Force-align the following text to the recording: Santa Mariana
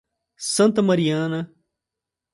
Santa 0.53 0.81
Mariana 0.81 1.53